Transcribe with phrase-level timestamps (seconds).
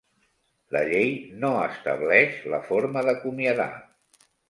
[0.75, 1.11] La Llei
[1.45, 3.73] no estableix la forma d'acomiadar.